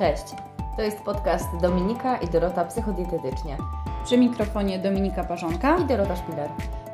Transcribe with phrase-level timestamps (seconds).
[0.00, 0.24] Cześć,
[0.76, 3.56] to jest podcast Dominika i Dorota Psychodietetycznie
[4.04, 6.50] Przy mikrofonie Dominika Parzonka i Dorota Szpiler.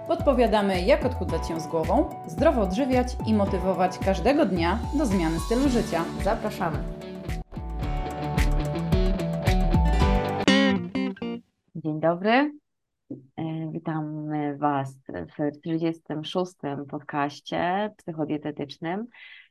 [0.09, 5.69] podpowiadamy, jak odchudzać się z głową, zdrowo odżywiać i motywować każdego dnia do zmiany stylu
[5.69, 6.05] życia.
[6.25, 6.79] Zapraszamy.
[11.75, 12.53] Dzień dobry.
[13.37, 16.53] E, Witamy Was w 36.
[16.91, 19.07] podcaście psychodietetycznym.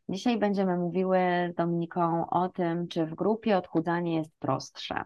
[0.09, 1.20] Dzisiaj będziemy mówiły
[1.52, 5.04] z Dominiką o tym, czy w grupie odchudzanie jest prostsze.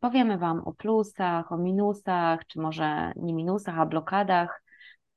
[0.00, 4.62] Powiemy Wam o plusach, o minusach, czy może nie minusach, a blokadach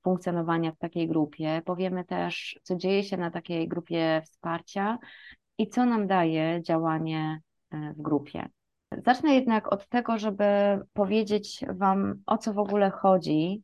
[0.03, 1.61] funkcjonowania w takiej grupie.
[1.65, 4.97] Powiemy też, co dzieje się na takiej grupie wsparcia
[5.57, 7.41] i co nam daje działanie
[7.71, 8.49] e, w grupie.
[9.05, 10.45] Zacznę jednak od tego, żeby
[10.93, 13.63] powiedzieć Wam, o co w ogóle chodzi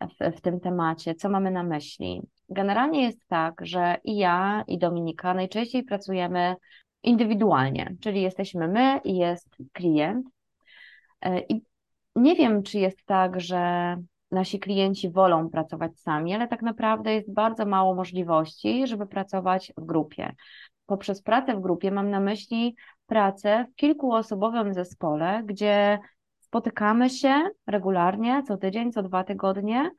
[0.00, 2.22] w, w tym temacie, co mamy na myśli.
[2.48, 6.54] Generalnie jest tak, że i ja, i Dominika najczęściej pracujemy
[7.02, 10.26] indywidualnie, czyli jesteśmy my i jest klient.
[11.20, 11.62] E, I
[12.16, 13.96] nie wiem, czy jest tak, że
[14.30, 19.84] nasi klienci wolą pracować sami, ale tak naprawdę jest bardzo mało możliwości, żeby pracować w
[19.84, 20.34] grupie.
[20.86, 25.98] Poprzez pracę w grupie mam na myśli pracę w kilkuosobowym zespole, gdzie
[26.56, 29.90] spotykamy się regularnie, co tydzień, co dwa tygodnie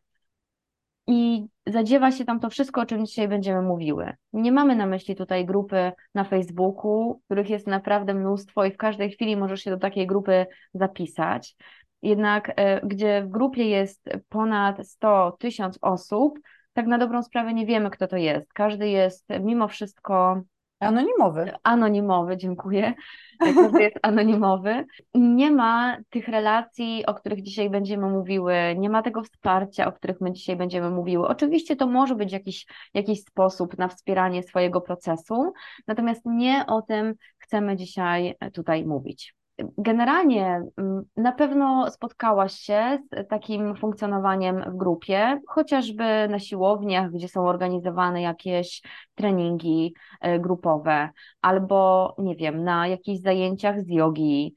[1.07, 4.13] i zadziewa się tam to wszystko, o czym dzisiaj będziemy mówiły.
[4.33, 9.11] Nie mamy na myśli tutaj grupy na Facebooku, których jest naprawdę mnóstwo i w każdej
[9.11, 11.55] chwili możesz się do takiej grupy zapisać.
[12.01, 16.39] Jednak e, gdzie w grupie jest ponad 100 tysiąc osób,
[16.73, 18.53] tak na dobrą sprawę nie wiemy, kto to jest.
[18.53, 20.41] Każdy jest mimo wszystko
[20.79, 21.51] Anonimowy.
[21.63, 22.93] anonimowy, dziękuję.
[23.39, 24.85] Każdy jest anonimowy.
[25.15, 30.21] Nie ma tych relacji, o których dzisiaj będziemy mówiły, nie ma tego wsparcia, o których
[30.21, 31.27] my dzisiaj będziemy mówiły.
[31.27, 35.53] Oczywiście to może być jakiś, jakiś sposób na wspieranie swojego procesu,
[35.87, 39.36] natomiast nie o tym chcemy dzisiaj tutaj mówić.
[39.77, 47.27] Generalnie mm, na pewno spotkałaś się z takim funkcjonowaniem w grupie, chociażby na siłowniach, gdzie
[47.27, 48.81] są organizowane jakieś
[49.15, 51.09] treningi e, grupowe,
[51.41, 54.55] albo nie wiem, na jakichś zajęciach z jogi,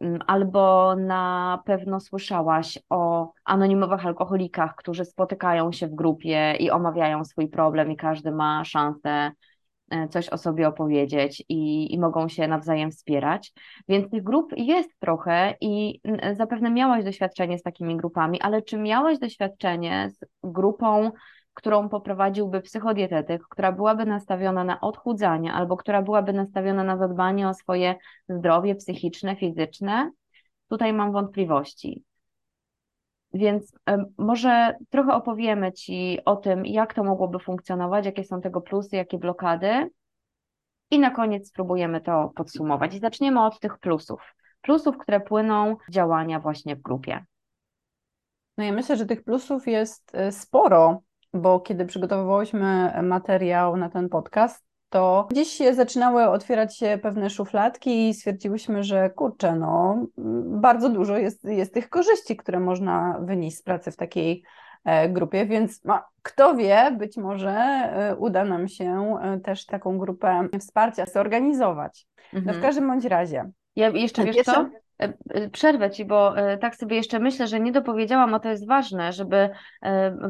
[0.00, 7.24] mm, albo na pewno słyszałaś o anonimowych alkoholikach, którzy spotykają się w grupie i omawiają
[7.24, 9.32] swój problem, i każdy ma szansę
[10.10, 13.52] coś o sobie opowiedzieć i, i mogą się nawzajem wspierać.
[13.88, 16.00] Więc tych grup jest trochę i
[16.32, 21.10] zapewne miałaś doświadczenie z takimi grupami, ale czy miałaś doświadczenie z grupą,
[21.54, 27.54] którą poprowadziłby psychodietetyk, która byłaby nastawiona na odchudzanie albo która byłaby nastawiona na zadbanie o
[27.54, 27.94] swoje
[28.28, 30.10] zdrowie psychiczne, fizyczne?
[30.68, 32.02] Tutaj mam wątpliwości.
[33.34, 33.72] Więc
[34.18, 39.18] może trochę opowiemy Ci o tym, jak to mogłoby funkcjonować, jakie są tego plusy, jakie
[39.18, 39.90] blokady.
[40.90, 42.94] I na koniec spróbujemy to podsumować.
[42.94, 44.34] I zaczniemy od tych plusów.
[44.60, 47.24] Plusów, które płyną z działania właśnie w grupie.
[48.58, 51.02] No ja myślę, że tych plusów jest e, sporo,
[51.34, 58.08] bo kiedy przygotowywałyśmy materiał na ten podcast, to gdzieś się zaczynały otwierać się pewne szufladki
[58.08, 60.06] i stwierdziłyśmy, że kurczę, no
[60.44, 64.42] bardzo dużo jest, jest tych korzyści, które można wynieść z pracy w takiej
[64.84, 69.98] e, grupie, więc no, kto wie, być może e, uda nam się e, też taką
[69.98, 72.06] grupę wsparcia zorganizować.
[72.32, 72.62] No w Mhm.
[72.62, 73.50] każdym bądź razie.
[73.76, 74.68] Ja jeszcze wiesz co?
[75.02, 78.48] E, e, Przerwę ci, bo e, tak sobie jeszcze myślę, że nie dopowiedziałam, a to
[78.48, 79.50] jest ważne, żeby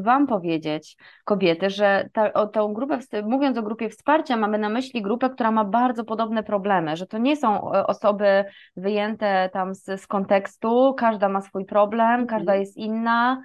[0.01, 5.01] wam powiedzieć, kobiety, że ta, o tą grupę, mówiąc o grupie wsparcia, mamy na myśli
[5.01, 8.45] grupę, która ma bardzo podobne problemy, że to nie są osoby
[8.77, 13.41] wyjęte tam z, z kontekstu, każda ma swój problem, każda jest inna,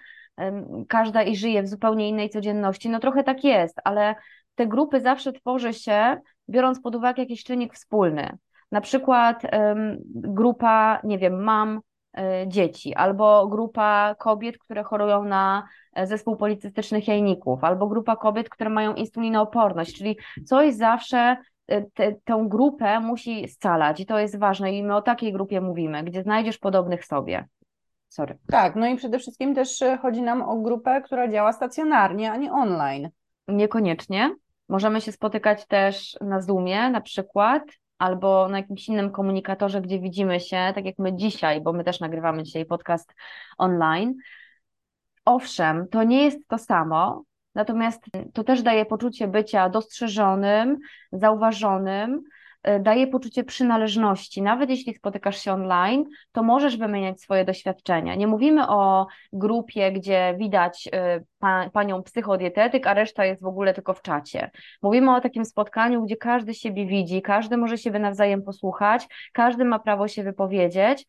[0.89, 2.91] każda i żyje w zupełnie innej codzienności.
[2.91, 4.15] No trochę tak jest, ale
[4.55, 8.39] te grupy zawsze tworzy się, biorąc pod uwagę jakiś czynnik wspólny.
[8.73, 9.43] Na przykład
[10.15, 11.81] grupa, nie wiem, mam
[12.19, 18.49] e, dzieci, albo grupa kobiet, które chorują na e, zespół policystycznych jajników, albo grupa kobiet,
[18.49, 21.37] które mają insulinooporność, czyli coś zawsze
[21.67, 25.61] e, te, tę grupę musi scalać i to jest ważne i my o takiej grupie
[25.61, 27.49] mówimy, gdzie znajdziesz podobnych sobie.
[28.09, 28.39] Sorry.
[28.51, 32.53] Tak, no i przede wszystkim też chodzi nam o grupę, która działa stacjonarnie, a nie
[32.53, 33.09] online.
[33.49, 34.35] Niekoniecznie.
[34.69, 37.63] Możemy się spotykać też na Zoomie na przykład,
[37.99, 42.01] albo na jakimś innym komunikatorze, gdzie widzimy się, tak jak my dzisiaj, bo my też
[42.01, 43.15] nagrywamy dzisiaj podcast
[43.59, 44.15] online.
[45.25, 47.25] Owszem, to nie jest to samo,
[47.55, 48.05] natomiast
[48.35, 50.79] to też daje poczucie bycia dostrzeżonym,
[51.13, 52.23] zauważonym,
[52.81, 54.43] daje poczucie przynależności.
[54.43, 58.15] Nawet jeśli spotykasz się online, to możesz wymieniać swoje doświadczenia.
[58.15, 63.75] Nie mówimy o grupie, gdzie widać e, pa, panią psychodietetyk, a reszta jest w ogóle
[63.75, 64.51] tylko w czacie.
[64.83, 69.79] Mówimy o takim spotkaniu, gdzie każdy siebie widzi, każdy może siebie nawzajem posłuchać, każdy ma
[69.79, 71.07] prawo się wypowiedzieć.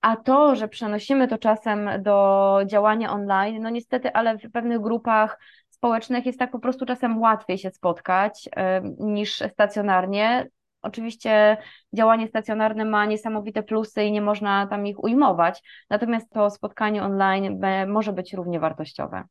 [0.00, 5.38] A to, że przenosimy to czasem do działania online, no niestety, ale w pewnych grupach
[5.70, 8.48] społecznych jest tak po prostu czasem łatwiej się spotkać
[8.98, 10.46] niż stacjonarnie.
[10.82, 11.56] Oczywiście
[11.92, 17.60] działanie stacjonarne ma niesamowite plusy i nie można tam ich ujmować, natomiast to spotkanie online
[17.86, 19.24] może być równie wartościowe.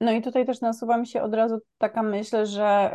[0.00, 2.90] No i tutaj też nasuwa mi się od razu taka myśl, że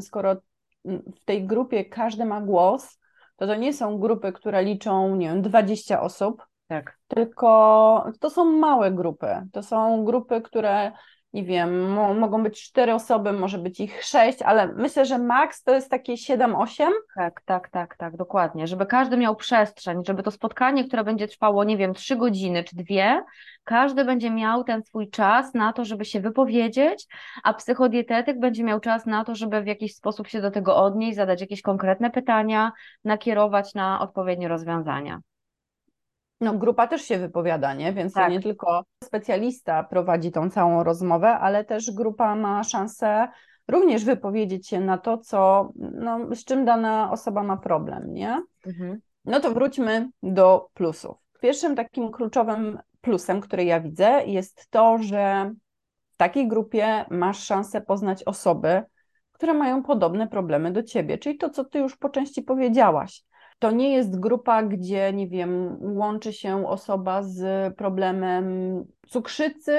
[0.00, 0.36] skoro
[0.84, 3.00] w tej grupie każdy ma głos,
[3.36, 6.98] to to nie są grupy, które liczą, nie wiem, 20 osób, tak.
[7.08, 9.26] tylko to są małe grupy.
[9.52, 10.92] To są grupy, które
[11.34, 15.62] nie wiem, mo mogą być cztery osoby, może być ich sześć, ale myślę, że maks
[15.62, 16.92] to jest takie siedem, osiem.
[17.16, 18.66] Tak, tak, tak, tak, dokładnie.
[18.66, 22.76] Żeby każdy miał przestrzeń, żeby to spotkanie, które będzie trwało, nie wiem, trzy godziny czy
[22.76, 23.24] dwie,
[23.64, 27.06] każdy będzie miał ten swój czas na to, żeby się wypowiedzieć,
[27.42, 31.16] a psychodietetyk będzie miał czas na to, żeby w jakiś sposób się do tego odnieść,
[31.16, 32.72] zadać jakieś konkretne pytania,
[33.04, 35.20] nakierować na odpowiednie rozwiązania.
[36.44, 37.92] No, grupa też się wypowiada, nie?
[37.92, 38.24] Więc tak.
[38.24, 43.28] to nie tylko specjalista prowadzi tą całą rozmowę, ale też grupa ma szansę
[43.68, 48.42] również wypowiedzieć się na to, co, no, z czym dana osoba ma problem, nie?
[48.66, 49.00] Mhm.
[49.24, 51.16] No to wróćmy do plusów.
[51.40, 55.52] Pierwszym takim kluczowym plusem, który ja widzę, jest to, że
[56.10, 58.82] w takiej grupie masz szansę poznać osoby,
[59.32, 63.22] które mają podobne problemy do ciebie, czyli to, co ty już po części powiedziałaś.
[63.64, 68.44] To nie jest grupa, gdzie, nie wiem, łączy się osoba z problemem
[69.08, 69.78] cukrzycy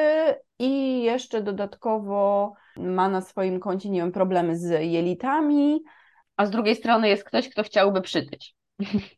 [0.60, 5.84] i jeszcze dodatkowo ma na swoim koncie, nie wiem, problemy z jelitami.
[6.38, 8.56] A z drugiej strony jest ktoś, kto chciałby przytyć.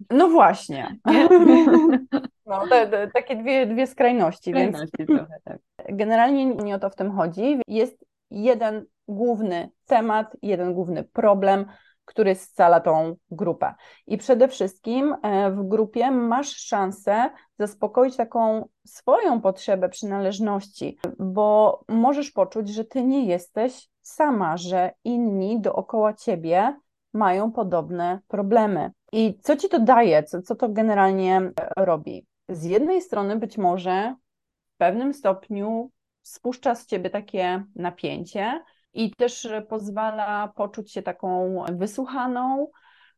[0.10, 0.96] No właśnie.
[2.46, 4.50] No, te, te, takie dwie, dwie skrajności.
[4.50, 5.58] skrajności więc trochę, tak.
[5.90, 7.62] Generalnie nie o to w tym chodzi.
[7.68, 11.66] Jest jeden główny temat, jeden główny problem,
[12.08, 13.74] który scala tą grupę.
[14.08, 22.32] I przede wszystkim e, w grupie masz szansę zaspokoić taką swoją potrzebę przynależności, bo możesz
[22.32, 26.80] poczuć, że ty nie jesteś sama, że inni dookoła ciebie
[27.14, 28.92] mają podobne problemy.
[29.12, 30.24] I co ci to daje?
[30.24, 31.52] Co, co to generalnie e,
[31.86, 32.26] robi?
[32.50, 34.16] Z jednej strony być może
[34.74, 38.64] w pewnym stopniu spuszcza z ciebie takie napięcie,
[38.98, 42.68] i też pozwala poczuć się taką wysłuchaną,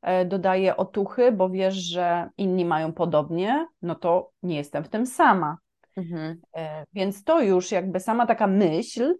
[0.01, 5.05] e, dodaje otuchy, bo wiesz, że inni mają podobnie, no to nie jestem w tym
[5.05, 5.57] sama.
[5.97, 6.41] Mhm.
[6.55, 9.15] E, więc to już jakby sama taka myśl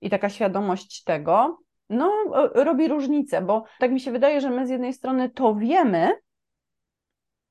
[0.00, 1.58] i taka świadomość tego,
[1.90, 2.12] no
[2.54, 6.12] robi różnicę, bo tak mi się wydaje, że my z jednej strony to wiemy,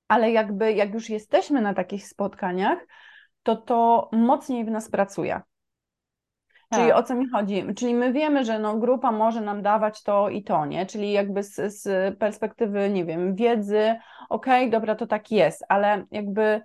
[0.07, 2.87] ale jakby jak już jesteśmy na takich spotkaniach,
[3.43, 5.41] to to mocniej w nas pracuje.
[6.75, 6.97] Czyli tak.
[6.97, 7.63] o co mi chodzi?
[7.75, 10.85] Czyli my wiemy, że no, grupa może nam dawać to i to, nie?
[10.85, 13.95] Czyli jakby z, z perspektywy, nie wiem, wiedzy,
[14.29, 16.61] okej, okay, dobra, to tak jest, ale jakby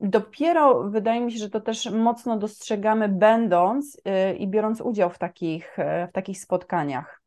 [0.00, 5.18] dopiero wydaje mi się, że to też mocno dostrzegamy, będąc yy, i biorąc udział w
[5.18, 7.22] takich, yy, w takich spotkaniach.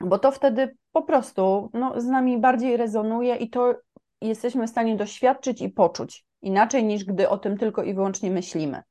[0.00, 3.74] Bo to wtedy po prostu no, z nami bardziej rezonuje i to
[4.20, 6.24] jesteśmy w stanie doświadczyć i poczuć.
[6.42, 8.82] Inaczej niż gdy o tym tylko i wyłącznie myślimy.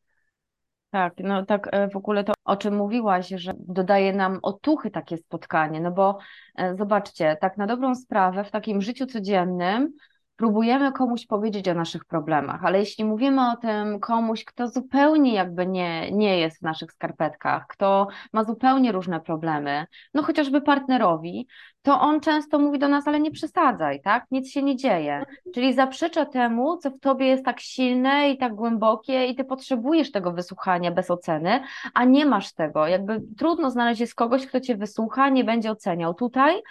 [0.93, 5.17] Tak, no tak e, w ogóle to, o czym mówiłaś, że dodaje nam otuchy takie
[5.17, 6.17] spotkanie, no bo
[6.55, 9.93] e, zobaczcie, tak na dobrą sprawę w takim życiu codziennym
[10.35, 15.67] próbujemy komuś powiedzieć o naszych problemach, ale jeśli mówimy o tym komuś, kto zupełnie jakby
[15.67, 21.47] nie, nie jest w naszych skarpetkach, kto ma zupełnie różne problemy, no chociażby partnerowi,
[21.81, 24.25] to on często mówi do nas, ale nie przesadzaj, tak?
[24.31, 25.23] Nic się nie dzieje.
[25.53, 30.11] Czyli zaprzecza temu, co w tobie jest tak silne i tak głębokie i ty potrzebujesz
[30.11, 31.61] tego wysłuchania bez oceny,
[31.93, 32.87] a nie masz tego.
[32.87, 36.13] Jakby trudno znaleźć jest kogoś, kto cię wysłucha, nie będzie oceniał.
[36.13, 36.61] Tutaj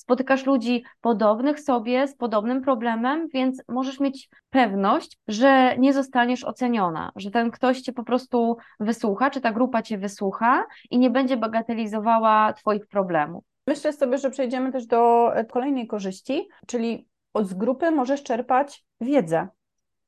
[0.00, 7.12] spotykasz ludzi podobnych sobie, z podobnym problemem, więc możesz mieć pewność, że nie zostaniesz oceniona,
[7.16, 11.36] że ten ktoś cię po prostu wysłucha, czy ta grupa cię wysłucha i nie będzie
[11.36, 13.44] bagatelizowała Twoich problemów.
[13.66, 17.08] Myślę sobie, że przejdziemy też do e, kolejnej korzyści, czyli
[17.42, 19.48] z grupy możesz czerpać wiedzę,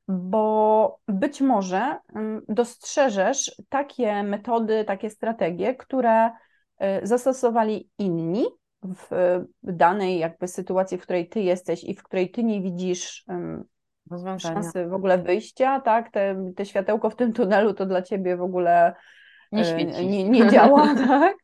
[0.08, 6.30] bo być może mm, dostrzeżesz takie metody, takie strategie, które
[6.78, 8.46] e, zastosowali inni
[8.82, 13.24] w danej jakby sytuacji, w której ty jesteś i w której ty nie widzisz
[14.38, 18.42] szansy w ogóle wyjścia, tak, te, te światełko w tym tunelu to dla ciebie w
[18.42, 18.94] ogóle
[19.52, 21.36] nie, e, nie, nie działa, tak?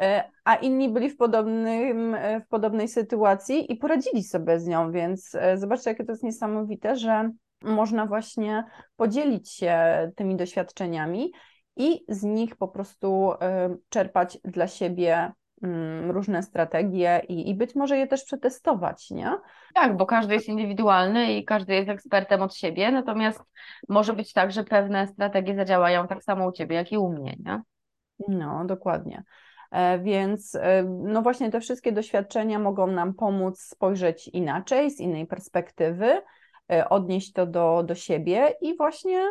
[0.00, 4.92] e, a inni byli w, podobnym, e, w podobnej sytuacji i poradzili sobie z nią,
[4.92, 7.30] więc zobaczcie, jakie to jest niesamowite, że
[7.62, 8.64] można właśnie
[8.96, 9.76] podzielić się
[10.16, 11.32] tymi doświadczeniami
[11.76, 13.32] i z nich po prostu
[13.88, 15.32] czerpać dla siebie
[16.08, 19.30] różne strategie i, i być może je też przetestować, nie?
[19.74, 23.40] Tak, bo każdy jest indywidualny i każdy jest ekspertem od siebie, natomiast
[23.88, 27.36] może być tak, że pewne strategie zadziałają tak samo u ciebie, jak i u mnie,
[27.44, 27.62] nie?
[28.28, 29.22] No, dokładnie.
[29.72, 35.26] E, więc e, no właśnie te wszystkie doświadczenia mogą nam pomóc spojrzeć inaczej, z innej
[35.26, 36.22] perspektywy,
[36.72, 39.28] e, odnieść to do, do siebie i właśnie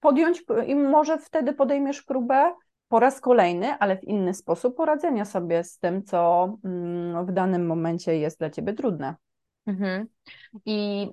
[0.00, 2.54] podjąć, i może wtedy podejmiesz próbę
[2.88, 7.66] po raz kolejny, ale w inny sposób poradzenia sobie z tym, co mm, w danym
[7.66, 9.14] momencie jest dla ciebie trudne.
[9.66, 10.06] Mhm.
[10.66, 11.08] I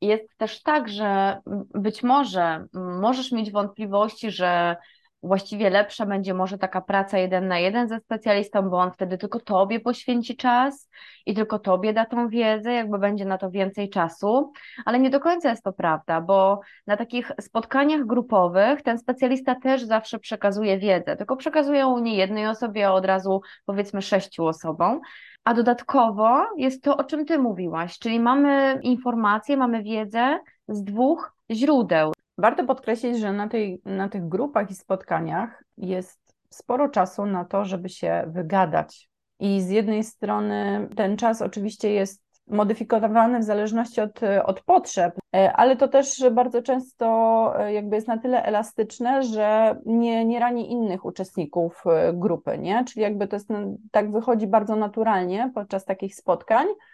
[0.00, 1.40] jest też tak, że
[1.74, 4.76] być może możesz mieć wątpliwości, że
[5.24, 9.40] właściwie lepsza będzie może taka praca jeden na jeden ze specjalistą, bo on wtedy tylko
[9.40, 10.88] tobie poświęci czas
[11.26, 14.52] i tylko tobie da tą wiedzę, jakby będzie na to więcej czasu,
[14.84, 19.84] ale nie do końca jest to prawda, bo na takich spotkaniach grupowych ten specjalista też
[19.84, 25.00] zawsze przekazuje wiedzę, tylko przekazuje ją nie jednej osobie, a od razu powiedzmy sześciu osobom.
[25.44, 30.38] A dodatkowo jest to, o czym Ty mówiłaś, czyli mamy informacje, mamy wiedzę
[30.68, 32.12] z dwóch źródeł.
[32.38, 37.64] Warto podkreślić, że na, tej, na tych grupach i spotkaniach jest sporo czasu na to,
[37.64, 39.08] żeby się wygadać.
[39.40, 45.14] I z jednej strony ten czas oczywiście jest modyfikowany w zależności od, od potrzeb,
[45.54, 51.04] ale to też bardzo często jakby jest na tyle elastyczne, że nie, nie rani innych
[51.04, 52.84] uczestników grupy, nie?
[52.84, 53.48] Czyli jakby to jest,
[53.90, 56.93] tak wychodzi bardzo naturalnie podczas takich spotkań, E,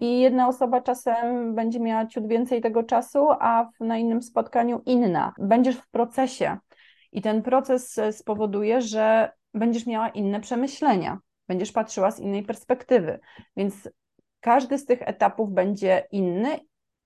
[0.00, 5.32] i jedna osoba czasem będzie miała ciut więcej tego czasu, a na innym spotkaniu inna.
[5.38, 6.58] Będziesz w procesie
[7.12, 11.18] i ten proces e, spowoduje, że będziesz miała inne przemyślenia,
[11.48, 13.20] będziesz patrzyła z innej perspektywy,
[13.56, 13.88] więc
[14.40, 16.60] każdy z tych etapów będzie inny,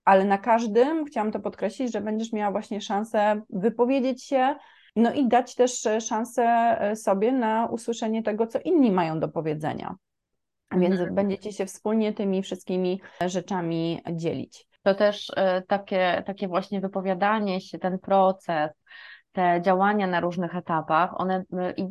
[0.05, 4.55] ale na każdym, chciałam to podkreślić, że będziesz miała właśnie szansę wypowiedzieć się,
[4.95, 9.95] no i dać też e, szansę sobie na usłyszenie tego, co inni mają do powiedzenia.
[10.71, 11.15] Więc mhm.
[11.15, 14.67] będziecie się wspólnie tymi wszystkimi rzeczami dzielić.
[14.83, 18.71] To też e, takie, takie właśnie wypowiadanie się, ten proces,
[19.31, 21.43] te działania na różnych etapach, one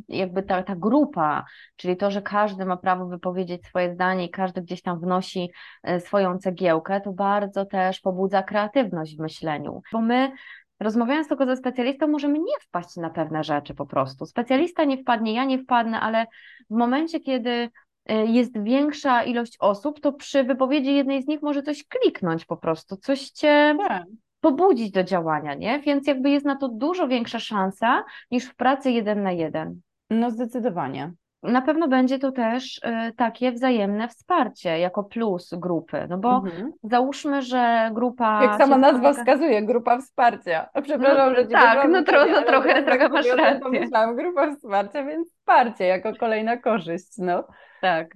[0.09, 1.45] jakby ta, ta grupa,
[1.77, 5.51] czyli to, że każdy ma prawo wypowiedzieć swoje zdanie i każdy gdzieś tam wnosi
[5.83, 10.33] e, swoją cegiełkę, to bardzo też pobudza kreatywność w myśleniu, bo my
[10.81, 14.27] rozmawiając tylko ze specjalistą, możemy nie wpaść na pewne rzeczy po prostu.
[14.27, 16.27] Specjalista nie wpadnie, ja nie wpadnę, ale
[16.71, 17.71] w momencie, kiedy E,
[18.09, 22.97] jest większa ilość osób, to przy wypowiedzi jednej z nich może coś kliknąć po prostu,
[22.97, 24.05] coś cię tak.
[24.41, 25.81] pobudzić do działania, nie?
[25.81, 29.81] Więc jakby jest na to dużo większa szansa niż w pracy jeden na jeden.
[30.11, 31.13] No zdecydowanie.
[31.43, 36.73] Na pewno będzie to też y, takie wzajemne wsparcie jako plus grupy, no bo mhm.
[36.83, 38.43] załóżmy, że grupa.
[38.43, 40.69] Jak sama nazwa wskazuje, grupa wsparcia.
[40.83, 43.61] Przepraszam, no, że Tak, no, tro, no trochę, trochę masz rację.
[43.61, 47.45] Pomyślałam, grupa wsparcia, więc wsparcie jako kolejna korzyść, no.
[47.81, 48.09] Tak.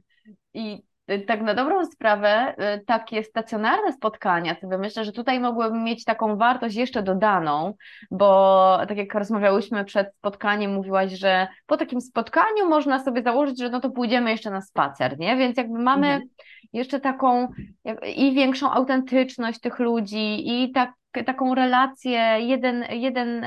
[0.55, 0.83] I
[1.19, 6.37] tak na dobrą sprawę, y, takie stacjonarne spotkania, sobie myślę, że tutaj mogłyby mieć taką
[6.37, 7.75] wartość jeszcze dodaną,
[8.11, 13.71] bo tak jak rozmawiałyśmy przed spotkaniem, mówiłaś, że po takim spotkaniu można sobie założyć, że
[13.71, 15.37] no to pójdziemy jeszcze na spacer, nie?
[15.37, 16.28] Więc jakby mamy mhm.
[16.73, 17.49] jeszcze taką
[18.16, 20.92] i większą autentyczność tych ludzi i tak,
[21.26, 23.45] taką relację jeden, jeden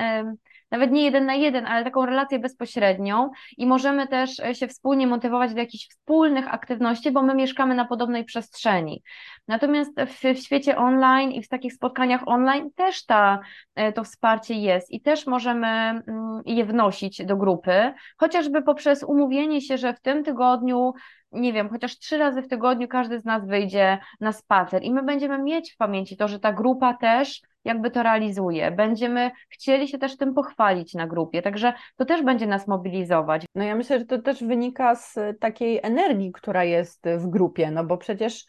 [0.76, 5.08] nawet nie jeden na jeden, ale taką relację bezpośrednią i możemy też e, się wspólnie
[5.08, 9.04] motywować do jakichś wspólnych aktywności, bo my mieszkamy na podobnej przestrzeni.
[9.48, 13.40] Natomiast w, w świecie online i w takich spotkaniach online też ta,
[13.76, 19.62] e, to wsparcie jest i też możemy mm, je wnosić do grupy, chociażby poprzez umówienie
[19.62, 20.94] się, że w tym tygodniu
[21.36, 25.04] nie wiem, chociaż trzy razy w tygodniu każdy z nas wyjdzie na spacer i my
[25.04, 28.72] będziemy mieć w pamięci to, że ta grupa też jakby to realizuje.
[28.72, 33.46] Będziemy chcieli się też tym pochwalić na grupie, także to też będzie nas mobilizować.
[33.56, 37.84] No ja myślę, że to też wynika z takiej energii, która jest w grupie, no
[37.84, 38.46] bo przecież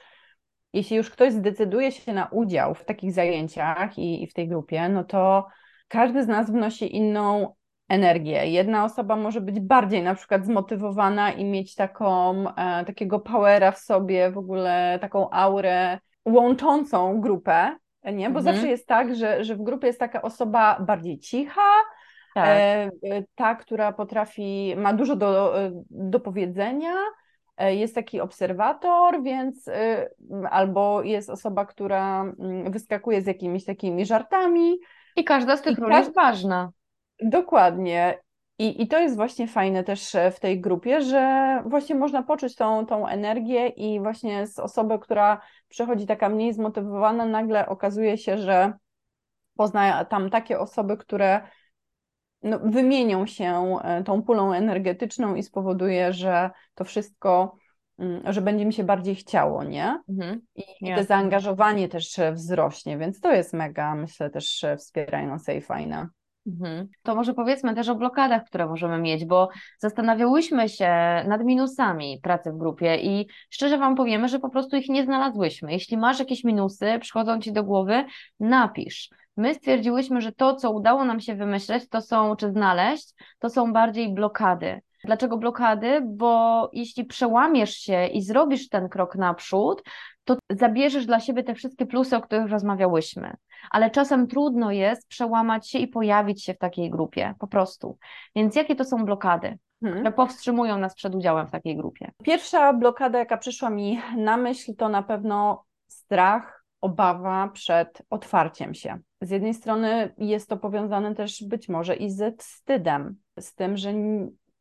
[0.72, 4.88] jeśli już ktoś zdecyduje się na udział w takich zajęciach i, i w tej grupie,
[4.88, 5.46] no to
[5.88, 7.54] każdy z nas wnosi inną
[7.88, 8.46] energię.
[8.46, 13.78] Jedna osoba może być bardziej na przykład zmotywowana i mieć taką, e, takiego powera w
[13.78, 18.30] sobie, w ogóle taką aurę łączącą grupę, nie?
[18.30, 18.42] Bo mhm.
[18.44, 21.70] zawsze jest tak, że, że w grupie jest taka osoba bardziej cicha,
[22.34, 22.48] tak.
[22.48, 22.90] e,
[23.34, 26.94] ta, która potrafi, ma dużo do, e, do powiedzenia,
[27.56, 30.08] e, jest taki obserwator, więc e,
[30.50, 34.78] albo jest osoba, która mm, wyskakuje z jakimiś takimi żartami.
[35.16, 36.70] I każda z tych ról jest ważna.
[37.22, 38.18] Dokładnie.
[38.58, 42.54] I, I to jest właśnie fajne też e, w tej grupie, że właśnie można poczuć
[42.54, 48.38] tą, tą energię i właśnie z osoby, która przychodzi taka mniej zmotywowana, nagle okazuje się,
[48.38, 48.72] że
[49.54, 51.40] pozna tam takie osoby, które
[52.42, 57.56] no, wymienią się e, tą pulą energetyczną i spowoduje, że to wszystko,
[57.98, 60.02] mm, że będzie mi się bardziej chciało, nie?
[60.08, 60.40] Mhm.
[60.54, 66.08] I, i to zaangażowanie też wzrośnie, więc to jest mega, myślę, też wspierające i fajne.
[66.46, 66.88] Mhm.
[67.02, 69.48] To może powiedzmy też o blokadach, które możemy mieć, bo
[69.78, 70.88] zastanawiałyśmy się
[71.28, 75.72] nad minusami pracy w grupie i szczerze Wam powiemy, że po prostu ich nie znalazłyśmy.
[75.72, 78.04] Jeśli masz jakieś minusy, przychodzą Ci do głowy,
[78.40, 79.10] napisz.
[79.36, 83.72] My stwierdziłyśmy, że to, co udało nam się wymyśleć, to są, czy znaleźć, to są
[83.72, 84.80] bardziej blokady.
[85.06, 86.00] Dlaczego blokady?
[86.04, 89.82] Bo jeśli przełamiesz się i zrobisz ten krok naprzód,
[90.24, 93.36] to zabierzesz dla siebie te wszystkie plusy, o których rozmawiałyśmy.
[93.70, 97.98] Ale czasem trudno jest przełamać się i pojawić się w takiej grupie, po prostu.
[98.36, 99.58] Więc jakie to są blokady?
[99.80, 99.98] Hmm.
[99.98, 102.12] które powstrzymują nas przed udziałem w takiej grupie?
[102.22, 108.98] Pierwsza blokada, jaka przyszła mi na myśl, to na pewno strach, obawa przed otwarciem się.
[109.20, 113.92] Z jednej strony jest to powiązane też być może i ze wstydem, z tym, że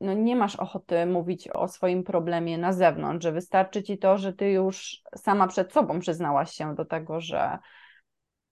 [0.02, 4.34] no nie masz ochoty mówić o swoim problemie na zewnątrz, że wystarczy ci to, że
[4.34, 7.58] ty już sama przed sobą przyznałaś się do tego, że,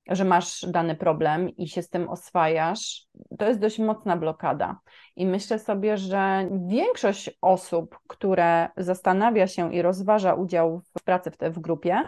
[0.07, 3.07] że masz dany problem i się z tym oswajasz,
[3.39, 4.79] to jest dość mocna blokada.
[5.15, 11.38] I myślę sobie, że większość osób, które zastanawia się i rozważa udział w pracy w,
[11.38, 12.01] te, w grupie,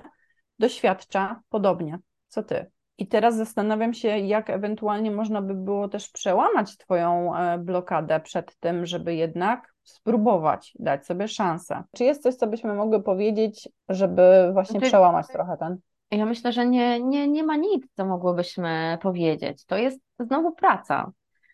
[0.60, 2.00] doświadcza podobnie.
[2.28, 2.75] Co ty?
[2.98, 8.60] I teraz zastanawiam się, jak ewentualnie można by było też przełamać Twoją e, blokadę przed
[8.60, 11.84] tym, żeby jednak spróbować dać sobie szansę.
[11.96, 15.78] Czy jest coś, co byśmy mogły powiedzieć, żeby właśnie znaczy, przełamać trochę ten?
[16.12, 19.66] Ja myślę, że nie, nie, nie ma nic, co mogłybyśmy powiedzieć.
[19.66, 21.12] To jest znowu praca.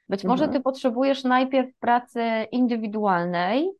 [0.09, 0.53] Być może mhm.
[0.53, 2.21] Ty potrzebujesz najpierw pracy
[2.51, 3.71] indywidualnej,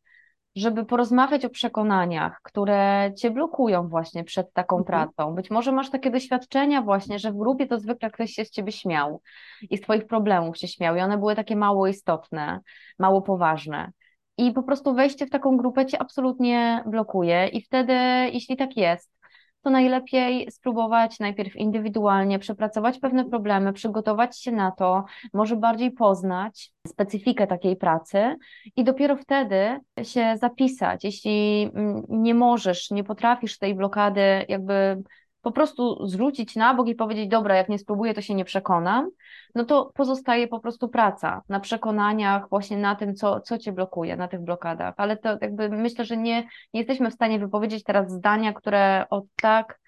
[0.56, 4.86] żeby porozmawiać o przekonaniach, które cię blokują właśnie przed taką mhm.
[4.86, 5.36] pracą.
[5.36, 8.72] Być może masz takie doświadczenia właśnie, że w grupie to zwykle ktoś się z ciebie
[8.72, 9.22] śmiał
[9.70, 12.60] i z twoich problemów się śmiał i one były takie mało istotne,
[13.00, 13.92] mało poważne.
[14.38, 17.94] I po prostu wejście w taką grupę cię absolutnie blokuje i wtedy,
[18.34, 19.21] jeśli tak jest,
[19.62, 26.72] to najlepiej spróbować najpierw indywidualnie przepracować pewne problemy, przygotować się na to, może bardziej poznać
[26.88, 28.36] specyfikę takiej pracy
[28.76, 31.04] i dopiero wtedy się zapisać.
[31.04, 35.04] Jeśli mm, nie możesz, nie potrafisz tej blokady jakby
[35.42, 39.10] po prostu zrzucić na bok i powiedzieć, dobra, jak nie spróbuję, to się nie przekonam,
[39.56, 44.16] no to pozostaje po prostu praca na przekonaniach, właśnie na tym, co, co cię blokuje,
[44.16, 44.94] na tych blokadach.
[44.98, 46.42] Ale to jakby myślę, że nie,
[46.74, 49.80] nie jesteśmy w stanie wypowiedzieć teraz zdania, które od tak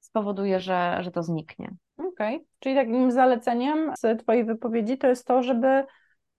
[0.00, 1.70] spowoduje, że, że to zniknie.
[1.96, 2.46] Okej, okay.
[2.58, 5.84] czyli takim zaleceniem z Twojej wypowiedzi to jest to, żeby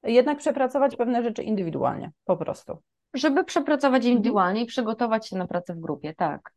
[0.04, 2.78] jednak przepracować pewne rzeczy indywidualnie, po prostu.
[3.14, 4.12] Żeby przepracować mhm.
[4.12, 6.52] indywidualnie i przygotować się na pracę w grupie, tak.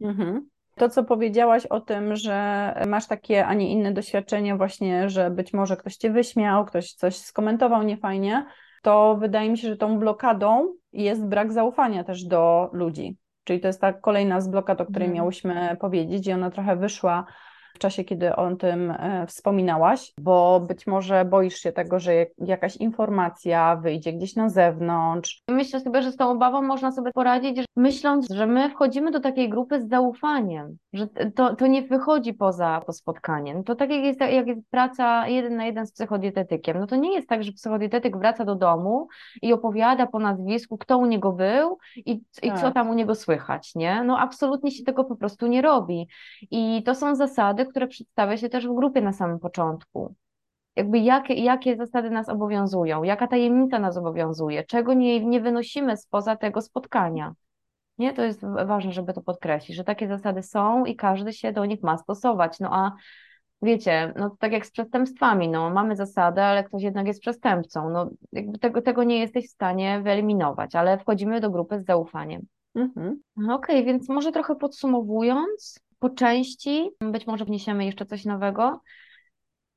[0.00, 0.48] Mhm.
[0.74, 5.52] To, co powiedziałaś o tym, że masz takie, a nie inne doświadczenie, właśnie, że być
[5.52, 8.46] może ktoś cię wyśmiał, ktoś coś skomentował niefajnie,
[8.82, 13.16] to wydaje mi się, że tą blokadą jest brak zaufania też do ludzi.
[13.44, 15.16] Czyli to jest ta kolejna z blokad, o której mm.
[15.16, 17.26] miałyśmy powiedzieć, i ona trochę wyszła
[17.74, 22.76] w czasie, kiedy o tym e, wspominałaś, bo być może boisz się tego, że jakaś
[22.76, 25.42] informacja wyjdzie gdzieś na zewnątrz.
[25.48, 29.48] Myślę sobie, że z tą obawą można sobie poradzić, myśląc, że my wchodzimy do takiej
[29.48, 33.54] grupy z zaufaniem, że to, to nie wychodzi poza to spotkanie.
[33.54, 36.96] No to tak jak jest, jak jest praca jeden na jeden z psychodietetykiem, no to
[36.96, 39.08] nie jest tak, że psychodietetyk wraca do domu
[39.42, 42.74] i opowiada po nazwisku, kto u niego był i, i co tak.
[42.74, 44.04] tam u niego słychać, nie?
[44.04, 46.08] No absolutnie się tego po prostu nie robi.
[46.50, 50.14] I to są zasady, które przedstawia się też w grupie na samym początku.
[50.76, 56.36] Jakby jakie, jakie zasady nas obowiązują, jaka tajemnica nas obowiązuje, czego nie, nie wynosimy spoza
[56.36, 57.34] tego spotkania.
[57.98, 61.64] Nie, to jest ważne, żeby to podkreślić, że takie zasady są i każdy się do
[61.64, 62.60] nich ma stosować.
[62.60, 62.92] No a
[63.62, 67.90] wiecie, no tak jak z przestępstwami, no mamy zasady, ale ktoś jednak jest przestępcą.
[67.90, 72.46] No jakby tego, tego nie jesteś w stanie wyeliminować, ale wchodzimy do grupy z zaufaniem.
[72.74, 73.20] Mhm.
[73.36, 78.80] Okej, okay, więc może trochę podsumowując, po części, być może wniesiemy jeszcze coś nowego,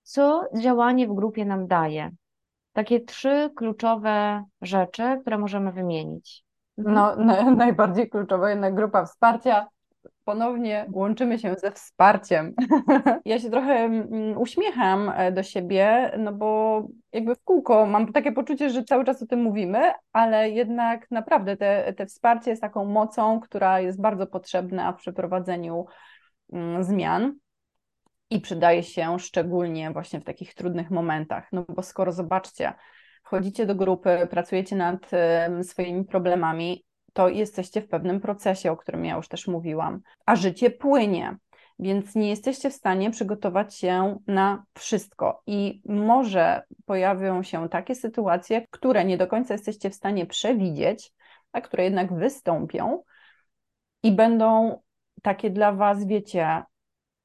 [0.03, 2.11] co działanie w grupie nam daje.
[2.73, 6.43] Takie trzy kluczowe rzeczy, które możemy wymienić.
[6.77, 6.95] Mhm.
[6.95, 9.67] No, na, najbardziej kluczowa jednak grupa wsparcia.
[10.23, 12.53] Ponownie łączymy się ze wsparciem.
[13.25, 16.81] Ja się trochę mm, uśmiecham e, do siebie, no bo
[17.13, 21.57] jakby w kółko mam takie poczucie, że cały czas o tym mówimy, ale jednak naprawdę
[21.57, 25.85] te, te wsparcie jest taką mocą, która jest bardzo potrzebna w przeprowadzeniu
[26.79, 27.35] zmian
[28.29, 31.47] i przydaje się szczególnie właśnie w takich trudnych momentach.
[31.51, 32.73] No bo skoro zobaczcie,
[33.23, 35.11] wchodzicie do grupy, pracujecie nad
[35.63, 40.71] swoimi problemami, to jesteście w pewnym procesie, o którym ja już też mówiłam, a życie
[40.71, 41.37] płynie.
[41.79, 45.41] Więc nie jesteście w stanie przygotować się na wszystko.
[45.47, 51.11] I może pojawią się takie sytuacje, które nie do końca jesteście w stanie przewidzieć,
[51.51, 53.03] a które jednak wystąpią
[54.03, 54.79] i będą
[55.21, 56.63] takie dla Was, wiecie,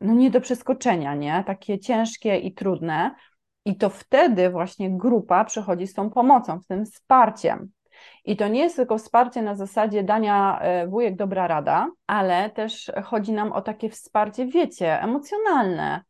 [0.01, 1.45] no nie do przeskoczenia, nie?
[1.47, 3.15] Takie ciężkie i trudne.
[3.65, 7.71] I to wtedy właśnie grupa przychodzi z tą pomocą, z tym wsparciem.
[8.25, 12.93] I to nie jest tylko wsparcie na zasadzie dania e, wujek dobra rada, ale też
[13.05, 16.03] chodzi nam o takie wsparcie, wiecie, emocjonalne.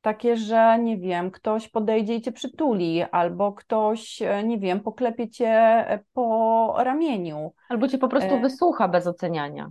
[0.00, 5.28] Takie, że nie wiem, ktoś podejdzie i cię przytuli, albo ktoś, e, nie wiem, poklepie
[5.28, 7.52] cię e, po ramieniu.
[7.68, 9.70] Albo cię po prostu wysłucha bez oceniania.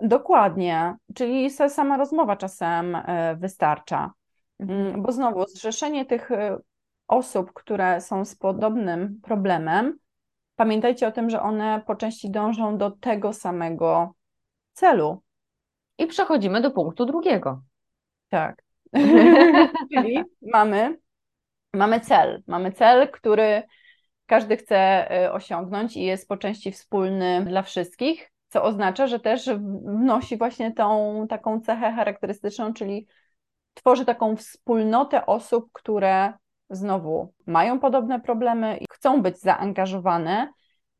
[0.00, 2.98] Dokładnie, czyli sama rozmowa czasem
[3.36, 4.12] wystarcza.
[4.60, 4.86] Mhm.
[4.86, 6.30] Mm, bo znowu, zrzeszenie tych
[7.08, 9.98] osób, które są z podobnym problemem,
[10.56, 14.14] pamiętajcie o tym, że one po części dążą do tego samego
[14.72, 15.22] celu.
[15.98, 17.62] I przechodzimy do punktu drugiego.
[18.28, 18.62] Tak.
[19.94, 20.98] Czyli mamy,
[21.72, 22.42] mamy cel.
[22.46, 23.62] Mamy cel, który
[24.26, 29.50] każdy chce y, osiągnąć i jest po części wspólny dla wszystkich, co oznacza, że też
[29.84, 33.06] wnosi właśnie tą taką cechę charakterystyczną, czyli
[33.74, 36.32] tworzy taką wspólnotę osób, które
[36.70, 40.52] znowu mają podobne problemy i chcą być zaangażowane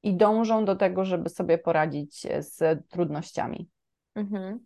[0.03, 3.69] i dążą do tego, żeby sobie poradzić z trudnościami.
[4.15, 4.59] Mhm.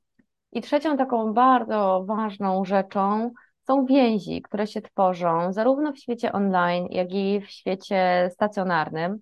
[0.53, 3.31] I trzecią taką bardzo ważną rzeczą
[3.67, 9.19] są więzi, które się tworzą zarówno w świecie online, jak i w świecie stacjonarnym.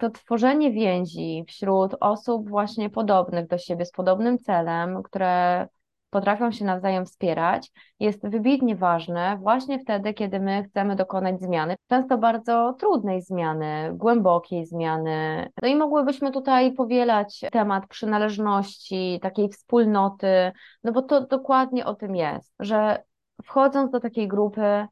[0.00, 5.66] To tworzenie więzi wśród osób właśnie podobnych do siebie, z podobnym celem, które
[6.10, 12.18] potrafią się nawzajem wspierać, jest wybitnie ważne właśnie wtedy, kiedy my chcemy dokonać zmiany, często
[12.18, 15.48] bardzo trudnej zmiany, głębokiej zmiany.
[15.62, 20.52] No i mogłybyśmy tutaj powielać temat przynależności, takiej wspólnoty,
[20.84, 23.02] no bo to dokładnie o tym jest, że
[23.44, 24.86] wchodząc do takiej grupy,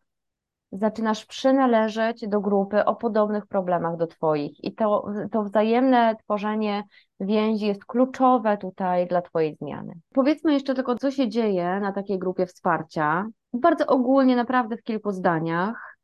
[0.73, 4.65] zaczynasz przynależeć do grupy o podobnych problemach do Twoich.
[4.65, 6.85] I to, to wzajemne tworzenie
[7.21, 9.93] więzi jest kluczowe tutaj dla Twojej zmiany.
[10.15, 13.27] Powiedzmy jeszcze tylko, co się dzieje na takiej grupie wsparcia.
[13.53, 15.99] Bardzo ogólnie, naprawdę w kilku zdaniach.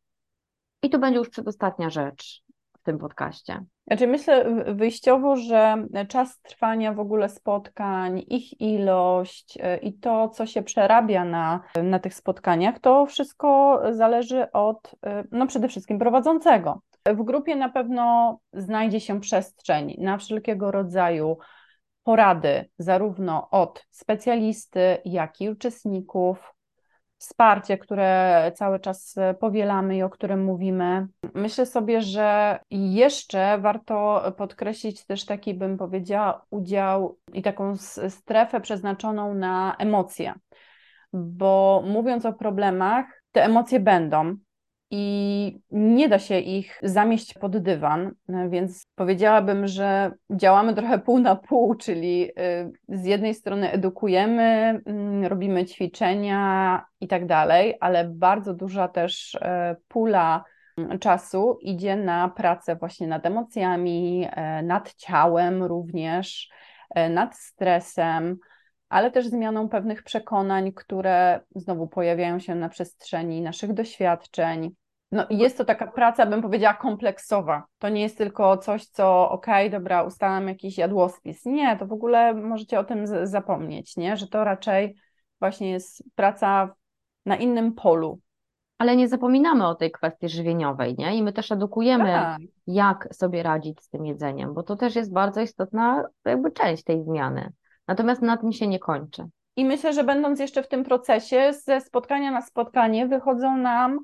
[0.83, 2.47] I to będzie już przedostatnia rzecz
[2.88, 3.64] tym podcaście.
[3.87, 10.46] Znaczy myślę wyjściowo, że czas trwania w ogóle spotkań, ich ilość e, i to, co
[10.46, 16.83] się przerabia na, na tych spotkaniach, to wszystko zależy od e, no przede wszystkim prowadzącego.
[17.07, 21.38] W grupie na pewno znajdzie się przestrzeń na wszelkiego rodzaju
[22.03, 26.55] porady, zarówno od specjalisty, jak i uczestników,
[27.18, 31.07] wsparcie, które cały czas powielamy i o którym mówimy.
[31.35, 37.76] Myślę sobie, że jeszcze warto podkreślić też taki, bym powiedziała, udział i taką
[38.09, 40.35] strefę przeznaczoną na emocje,
[41.12, 44.37] bo mówiąc o problemach, te emocje będą
[44.90, 48.14] i nie da się ich zamieść pod dywan,
[48.48, 55.24] więc powiedziałabym, że działamy trochę pół na pół, czyli y, z jednej strony edukujemy, mm,
[55.24, 60.44] robimy ćwiczenia i tak dalej, ale bardzo duża też e, pula
[60.79, 66.48] mm, czasu idzie na pracę właśnie nad emocjami, e, nad ciałem również,
[66.94, 68.38] e, nad stresem
[68.88, 74.70] ale też zmianą pewnych przekonań, które znowu pojawiają się na przestrzeni naszych doświadczeń.
[75.12, 77.64] No, jest to taka praca, bym powiedziała, kompleksowa.
[77.79, 81.44] To nie jest tylko coś, co okej, okay, dobra, ustalam jakiś jadłospis.
[81.44, 84.16] Nie, to w ogóle możecie o tym zapomnieć, nie?
[84.16, 84.96] że to raczej
[85.40, 86.74] właśnie jest praca
[87.27, 88.20] na innym polu.
[88.79, 91.16] Ale nie zapominamy o tej kwestii żywieniowej, nie?
[91.16, 92.38] I my też edukujemy, tak.
[92.66, 97.05] jak sobie radzić z tym jedzeniem, bo to też jest bardzo istotna jakby część tej
[97.05, 97.53] zmiany.
[97.88, 99.29] Natomiast na tym się nie kończy.
[99.57, 103.98] I myślę, że będąc jeszcze w tym procesie, ze spotkania na spotkanie wychodzą nam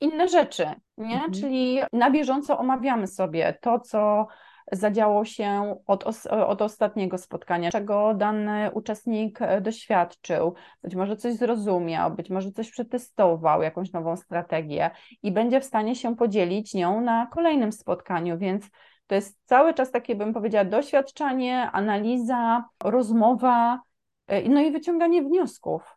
[0.00, 0.66] inne rzeczy,
[0.98, 1.14] nie?
[1.14, 1.32] Mhm.
[1.32, 4.26] Czyli na bieżąco omawiamy sobie to, co
[4.72, 6.04] zadziało się od,
[6.46, 13.62] od ostatniego spotkania, czego dany uczestnik doświadczył, być może coś zrozumiał, być może coś przetestował,
[13.62, 14.90] jakąś nową strategię
[15.22, 18.70] i będzie w stanie się podzielić nią na kolejnym spotkaniu, więc
[19.10, 23.80] to jest cały czas takie, bym powiedziała, doświadczanie, analiza, rozmowa,
[24.26, 25.96] e, no i wyciąganie wniosków.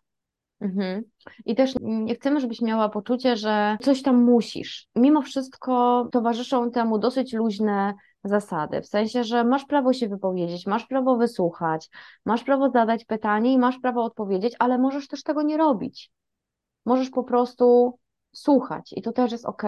[0.62, 1.04] Mhm.
[1.45, 4.88] I też nie chcemy, żebyś miała poczucie, że coś tam musisz.
[4.95, 10.86] Mimo wszystko towarzyszą temu dosyć luźne zasady, w sensie, że masz prawo się wypowiedzieć, masz
[10.86, 11.89] prawo wysłuchać,
[12.26, 16.12] masz prawo zadać pytanie i masz prawo odpowiedzieć, ale możesz też tego nie robić.
[16.86, 17.97] Możesz po prostu
[18.32, 19.63] słuchać i to też jest ok.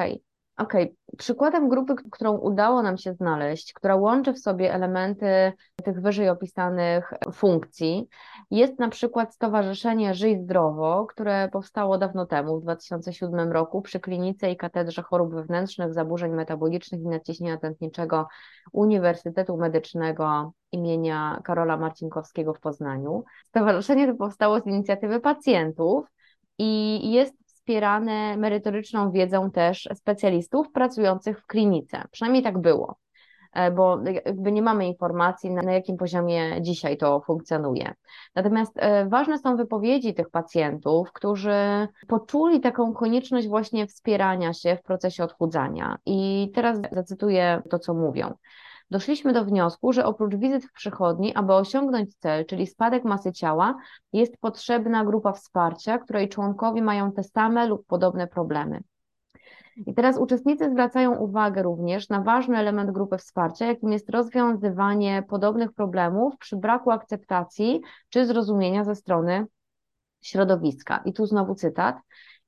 [0.57, 6.29] Okej, przykładem grupy, którą udało nam się znaleźć, która łączy w sobie elementy tych wyżej
[6.29, 8.07] opisanych funkcji,
[8.51, 14.51] jest na przykład Stowarzyszenie Żyj Zdrowo, które powstało dawno temu, w 2007 roku, przy Klinice
[14.51, 18.27] i Katedrze Chorób Wewnętrznych, Zaburzeń Metabolicznych i Nadciśnienia Tętniczego
[18.71, 23.23] Uniwersytetu Medycznego imienia Karola Marcinkowskiego w Poznaniu.
[23.47, 26.05] Stowarzyszenie to powstało z inicjatywy pacjentów
[26.57, 32.04] i jest wspierane merytoryczną wiedzą też specjalistów pracujących w klinice.
[32.12, 32.97] Przynajmniej tak było,
[33.54, 37.93] e, bo jakby nie mamy informacji, na jakim poziomie dzisiaj to funkcjonuje.
[38.36, 44.84] Natomiast e, ważne są wypowiedzi tych pacjentów, którzy poczuli taką konieczność właśnie wspierania się w
[44.84, 45.97] procesie odchudzania.
[46.06, 48.34] I teraz zacytuję to, co mówią.
[48.95, 53.75] Doszliśmy do wniosku, że oprócz wizyt w przychodni, aby osiągnąć cel, czyli spadek masy ciała,
[54.13, 58.81] jest potrzebna grupa wsparcia, której członkowie mają te same lub podobne problemy.
[59.88, 65.73] I teraz uczestnicy zwracają uwagę również na ważny element grupy wsparcia, jakim jest rozwiązywanie podobnych
[65.73, 69.45] problemów przy braku akceptacji czy zrozumienia ze strony
[70.21, 71.01] środowiska.
[71.05, 71.95] I tu znowu cytat.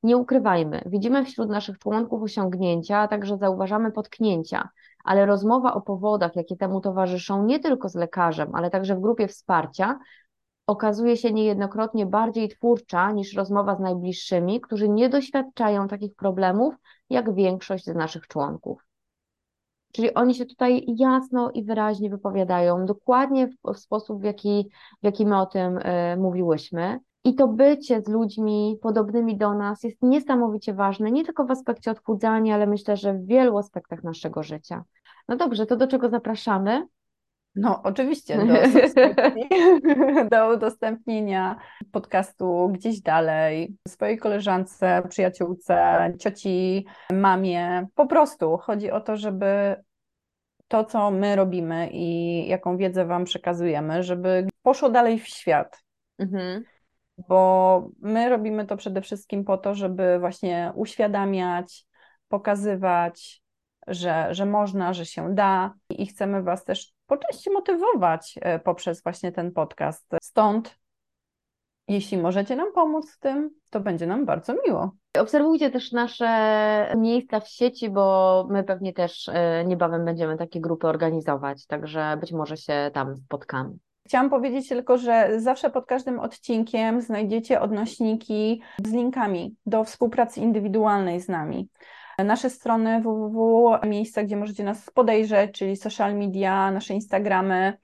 [0.03, 4.69] Nie ukrywajmy, widzimy wśród naszych członków osiągnięcia, a także zauważamy potknięcia,
[5.03, 9.27] ale rozmowa o powodach, jakie temu towarzyszą, nie tylko z lekarzem, ale także w grupie
[9.27, 9.99] wsparcia,
[10.67, 16.75] okazuje się niejednokrotnie bardziej twórcza niż rozmowa z najbliższymi, którzy nie doświadczają takich problemów
[17.09, 18.87] jak większość z naszych członków.
[19.91, 24.69] Czyli oni się tutaj jasno i wyraźnie wypowiadają, dokładnie w, w sposób, w jaki,
[25.01, 26.99] w jaki my o tym y, mówiłyśmy.
[27.27, 31.91] I to bycie z ludźmi podobnymi do nas jest niesamowicie ważne, nie tylko w aspekcie
[31.91, 34.83] odchudzania, ale myślę, że w wielu aspektach naszego życia.
[35.27, 36.87] No dobrze, to do czego zapraszamy?
[37.55, 38.53] No, oczywiście, do
[40.37, 41.55] do udostępnienia
[41.91, 47.87] podcastu gdzieś dalej, swojej koleżance, przyjaciółce, cioci, mamie.
[47.95, 49.75] Po prostu chodzi o to, żeby
[50.67, 55.83] to, co my robimy i jaką wiedzę Wam przekazujemy, żeby poszło dalej w świat.
[56.19, 56.63] Mhm
[57.17, 61.85] bo my robimy to przede wszystkim po to, żeby właśnie uświadamiać,
[62.27, 63.41] pokazywać,
[63.87, 69.03] że, że można, że się da i chcemy Was też po części motywować e, poprzez
[69.03, 70.11] właśnie ten podcast.
[70.21, 70.77] Stąd,
[71.87, 74.91] jeśli możecie nam pomóc w tym, to będzie nam bardzo miło.
[75.19, 76.27] Obserwujcie też nasze
[76.97, 82.31] miejsca w sieci, bo my pewnie też e, niebawem będziemy takie grupy organizować, także być
[82.31, 83.77] może się tam spotkamy.
[84.07, 91.21] Chciałam powiedzieć tylko, że zawsze pod każdym odcinkiem znajdziecie odnośniki z linkami do współpracy indywidualnej
[91.21, 91.69] z nami.
[92.19, 97.77] Nasze strony www, miejsca, gdzie możecie nas podejrzeć, czyli social media, nasze Instagramy.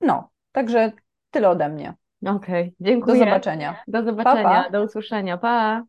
[0.00, 0.92] No, także
[1.30, 1.94] tyle ode mnie.
[2.26, 3.18] Okej, okay, dziękuję.
[3.18, 3.82] Do zobaczenia.
[3.88, 4.70] Do zobaczenia, pa, pa.
[4.70, 5.38] do usłyszenia.
[5.38, 5.84] Pa!